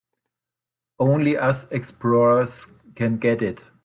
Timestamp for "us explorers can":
1.37-3.19